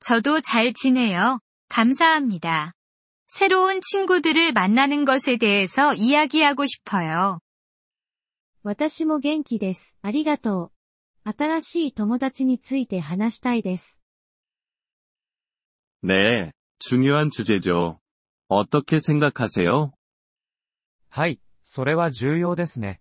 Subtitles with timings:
[0.00, 2.74] 저도잘지내요감사합니다
[3.26, 7.40] 새로운 친구들을 만나는 것에 대해서 이야기하고 싶어요.
[8.62, 9.96] 私も元気です。
[10.02, 10.72] ありがと
[11.24, 11.30] う。
[11.30, 13.98] 新しい友達について話したいです。
[16.02, 18.00] 네, 중요한 주제죠.
[18.48, 19.92] 어떻게 생각하세요?
[21.08, 23.00] はい、それは重要ですね。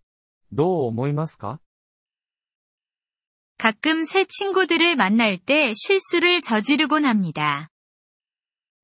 [0.52, 1.60] どう思いますか
[3.58, 7.70] 가끔 새 친구들을 만날 때 실수를 저지르곤 합니다.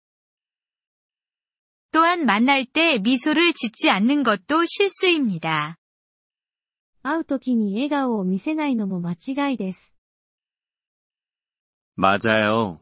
[1.92, 5.76] 또한 만날 때 미소를 짓지 않는 것도 실수입니다.
[7.02, 9.94] 会う時に笑顔を見せないのも間違いです。
[11.96, 12.80] 맞아요.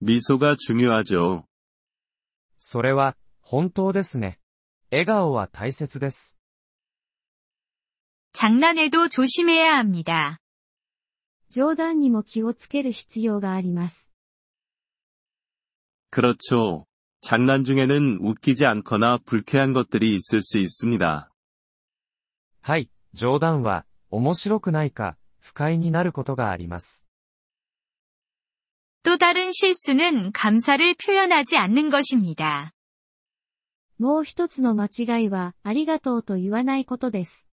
[0.00, 1.44] 미소가 중요하죠.
[2.58, 4.38] それは、本当ですね。
[4.90, 6.38] 笑顔は大切です。
[8.32, 10.38] 장난에도 조심해야 합니다.
[11.48, 14.10] 冗談にも気をつける必要があります。
[16.10, 16.86] 그렇죠.
[17.20, 21.30] 장난 중에는 웃기지 않거나 불쾌한 것들이 있을 수 있습니다.
[22.62, 27.06] はい、冗談は面白くないか不快になることがあります。
[29.02, 32.72] 또 다른 실수는 감사를 표현하지 않는 것입니다.
[33.98, 37.48] もう一つの間違いはありがとうと言わないことです。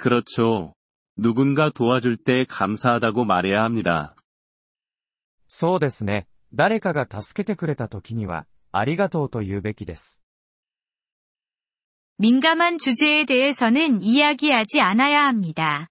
[0.00, 0.74] 그렇죠.
[1.16, 4.14] 누군가 도와줄 때 감사하다고 말해야 합니다.
[5.48, 6.26] そうですね。
[6.54, 10.22] 誰かが助けてくれた時には、ありがとうと言うべきです。
[12.18, 15.90] 민감한 주제에 대해서는 이야기하지 않아야 합니다.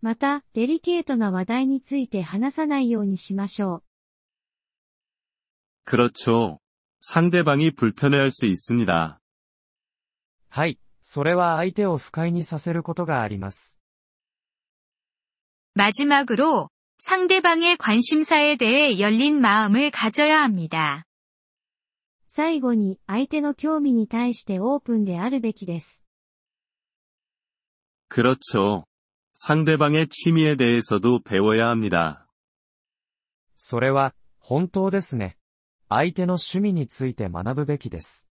[0.00, 3.82] また、デリケートな話題について話さないようにしましょう。
[5.84, 6.58] 그렇죠.
[7.00, 9.20] 상대방이 불편해할 수 있습니다.
[10.48, 13.78] はい、 それは相手を不快にさせることがあります。
[15.74, 21.04] 마지막으로 상대방의 관심사에 대해 열린 마음을 가져야 합니다.
[22.28, 26.02] 最後に、相手の興味に対してオープンであるべきです。
[28.08, 28.84] 그렇죠.
[29.34, 32.26] 상대방의 취미에 대해서도 배워야 합니다.
[33.56, 35.36] それは、本当ですね。
[35.88, 38.27] 相手の趣味について学ぶべきです。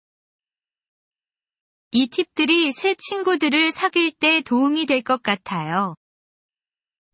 [1.92, 5.96] 이 팁들이 새 친구들을 사귈 때 도움이 될 것 같아요.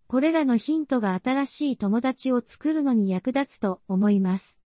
[0.08, 4.60] これらのヒントが新しい友達を作るのに役立つと思います。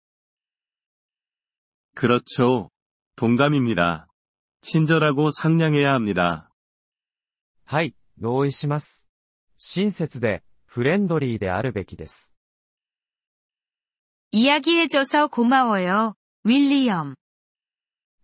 [1.94, 2.70] 그렇죠.
[3.16, 4.06] 동감입니다.
[4.60, 6.50] 친절하고 상냥해야 합니다.
[7.64, 9.08] はい、同意します。
[9.56, 12.34] 親切で、フレンドリーであるべきです。
[14.30, 16.14] 이야기해줘서 고마워요,
[16.44, 17.14] 윌리엄.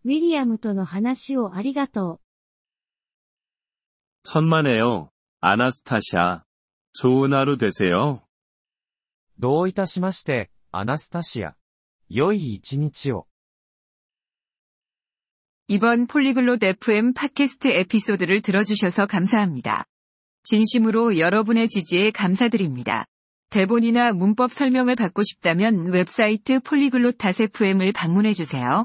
[0.05, 2.21] ウィリアムとの話をありがとう。
[4.25, 5.11] 천만에요.
[5.41, 6.45] 아나스타샤.
[6.93, 8.23] 좋은 하루 되세요.
[9.39, 11.55] どういたしまして、アナスタシア。
[12.09, 13.27] 良い一日を。
[15.69, 19.85] 이번 폴리글롯 FM 팟캐스트 에피소드를 들어주셔서 감사합니다.
[20.45, 23.05] 진심으로 여러분의 지지에 감사드립니다.
[23.51, 28.85] 대본이나 문법 설명을 받고 싶다면 웹사이트 폴리글롯 FM을 방문해주세요.